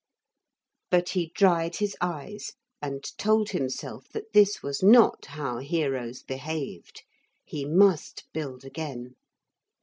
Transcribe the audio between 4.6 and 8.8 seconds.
was not how heroes behaved. He must build